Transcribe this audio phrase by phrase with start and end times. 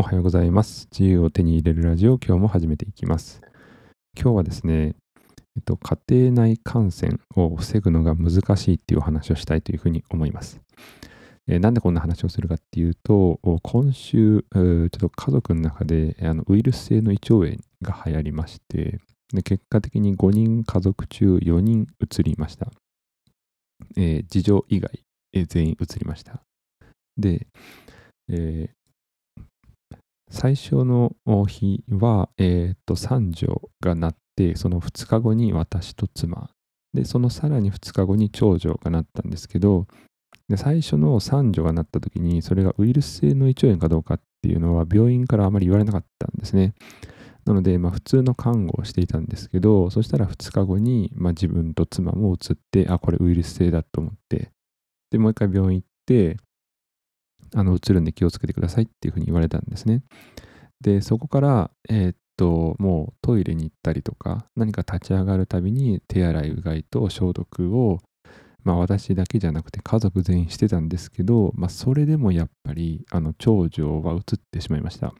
[0.00, 0.86] おはようございます。
[0.92, 3.40] 自由を手に入れるラジオ、今日も始めていきます。
[4.16, 4.94] 今日はですね、
[5.56, 10.60] えっと、家庭内感染を防ぐのが難しいっていうお話をしたいというふうに思います。
[11.48, 19.00] えなんでこんな話をするかっていうと、今週、ちょっと家族の中であのウイルス性の胃腸炎が流行りまして、
[19.34, 22.70] で結果的に5人家族中4人移りました。
[23.96, 25.02] えー次女以外、
[25.32, 26.40] えー全員移りました。
[27.16, 27.48] で、
[28.28, 28.77] えー
[30.30, 31.16] 最初の
[31.46, 36.50] 日は、えー、と三女がなってその2日後に私と妻。
[36.94, 39.86] でそのさらに2日後に長女がなったんですけど
[40.56, 46.74] 最初の三女がなった時にそれがウイルス性の胃腸炎かどうかっていうのは病院からあまり言われなかったんですね。
[47.44, 54.50] なので、まあ、普通の看護をしていたんですけどそしたら2日後に、まあ、自分と妻も移ってあこれウイルス性だと思って。
[55.10, 56.36] でもう一回病院行って
[57.54, 60.02] あの、映るんで気をつけてくださいっていうふうに言われたんですね。
[60.80, 67.98] で、そこから、えーっと、もうトイレに行ったりとか、何か立ち上がるたびに手洗い、うがいと消毒を、
[68.64, 74.20] まあ私だけじゃなくて家族全員してたんですけど、まあそれでもやっぱり、あの、長女は移っ
[74.50, 75.14] てしまいました。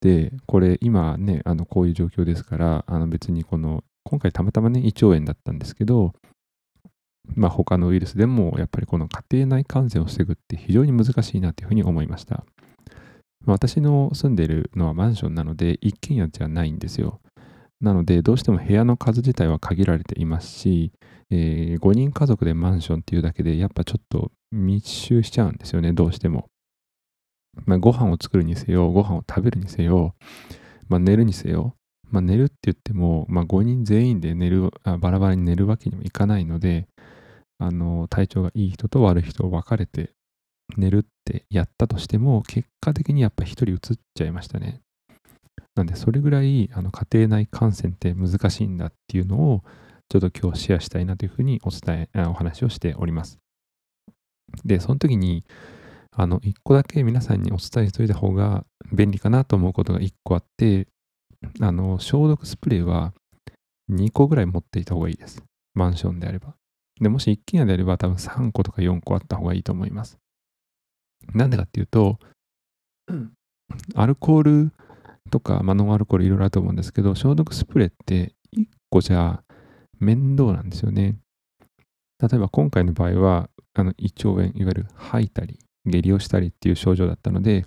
[0.00, 6.12] で、これ今ね、あの、こういう状況ですから、あの別にこの、今回たまたまね、胃腸炎だったんですけど、
[7.34, 12.44] まあ、他のウイルスでもやっぱりこの家庭内感染を防ぐって非常に難しいなというふうに思いました。
[13.44, 17.20] まあ私の住んでいるのはマンションなので一軒家じゃないんですよ。
[17.80, 20.92] なのでどうしても部屋の数自体は限られていますし、
[21.30, 26.46] え5人家族でマンションっていうだけでやっぱちょっと密集しちゃうんですよねどうしても。
[27.66, 30.14] まあ、ご飯を作るにせよご飯を食べるにせよ、
[30.88, 31.74] まあ、寝るにせよ
[32.12, 36.86] まあ、寝るって言っても、まあ、5人全員で寝るあバラバラに寝るわけにもいかないので
[37.62, 40.10] あの体調がいい人と悪い人を分かれて
[40.76, 43.78] 寝るってやったとしても結果的にやっぱ1人移っ
[44.14, 44.80] ちゃいましたね。
[45.74, 49.62] なんでそれぐらいあの家庭内感染って難しいんだっていうのを
[50.08, 53.38] ちょっと今日シェアしたいなというふうにお伝えお話をしております。
[54.64, 55.44] でその時に
[56.10, 60.88] あの1個だけ皆さんにお伝えしておいた方が便利かなと思うことが1個あって
[61.60, 63.12] あの、消毒スプレーは
[63.90, 65.42] 2個ぐらい持っていた方がいいです。
[65.74, 66.54] マンションであれば。
[67.02, 70.18] で、もし一軒家であれば多分3個とか4個あった方がいいと思います。
[71.34, 72.18] なんでかっていうと、
[73.94, 74.72] アルコール
[75.30, 79.42] とか、まあ、ノンアルコールいろいろあると思うんですけど、消毒スプレーって1個じゃ
[79.98, 81.16] 面倒なんですよね。
[82.20, 87.66] 例えば今回の場合は、あの胃腸炎、いわゆる吐いたり、下痢をしたりっていう症状だったので、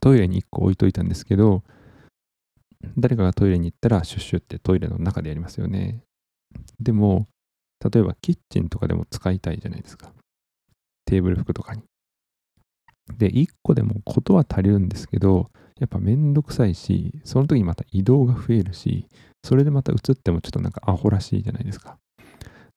[0.00, 1.62] トイレに1個置いといたんですけど、
[2.98, 6.02] 誰かがトイレに行ったらシュッシュってトイレの中でやりますよね。
[6.80, 7.26] でも、
[7.84, 10.12] 例えばキッチンとかでも使いたいじゃないですか。
[11.06, 11.82] テーブル服とかに。
[13.16, 19.06] で、1個でもことは足りるんですけど、やっぱめんどくさいし、その時にまた移動が増えるし、
[19.42, 21.98] それでまた映ってもちょっとなんかアホらしいじゃないですか。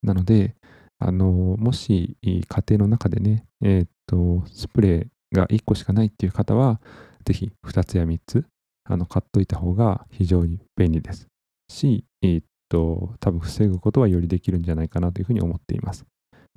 [0.02, 0.56] なので、
[1.00, 6.80] あの、もし家庭の中でね、えーっと、スプレーが1個しかないっていう方は、
[7.26, 8.46] ぜひ2つや3つ
[8.86, 11.28] あの買っといた方が非常に便利です
[11.70, 16.06] し、えーっと、多分防ぐことはよりできるんじゃないかなというふうに思っています。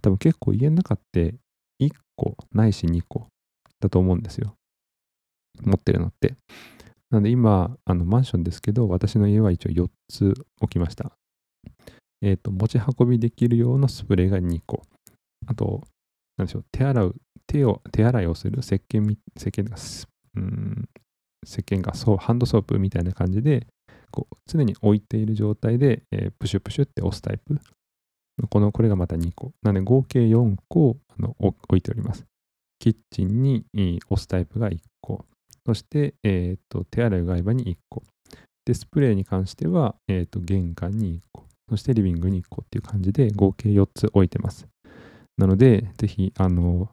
[0.00, 1.34] 多分結構家の中って
[1.78, 3.27] 1個ないし2個
[3.81, 4.54] だと思うんですよ。
[5.60, 6.37] 持ってるのって。
[7.10, 10.32] なので今、あのマンションですけど、私の家は一応4つ
[10.62, 11.12] 置きました。
[12.22, 14.83] えーっと、持ち運びできる用のスプレーが2個。
[15.47, 15.83] あと、
[16.38, 17.15] なんでしょう、手洗う、
[17.47, 19.77] 手を、手洗いをする石鹸、石鹸が、
[20.37, 20.88] うん、
[21.44, 23.66] 石鹸がそうハンドソープみたいな感じで
[24.11, 27.59] こう常に置いている状態で、えープシュプシュって押すタイプ。
[28.50, 29.53] このこれがまた2個。
[29.62, 32.25] なので合計4個あの置いております。
[32.78, 33.65] キッチンに
[34.11, 35.25] 押すタイプが1個。
[35.65, 38.03] そして、えーと手洗いうがい場に1個。
[38.65, 41.45] でスプレーに関しては、えーと玄関に1個。
[41.69, 44.69] そしてリビングに1個っていう感じで合計4つ置いてます。
[45.37, 46.89] なのでぜひあの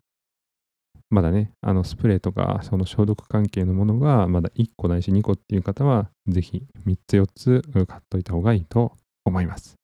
[1.14, 8.94] まだね、あのスプレーとかその消毒関係のものがまだ1個ないし2個っていう方は、ぜひ3つ4つ買っといた方がいいと
[9.24, 9.83] 思います。